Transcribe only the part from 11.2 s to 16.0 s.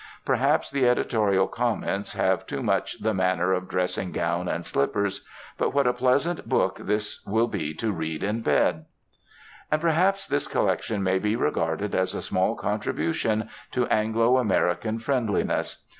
regarded as a small contribution to Anglo American friendliness.